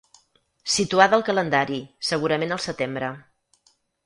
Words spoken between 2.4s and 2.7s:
al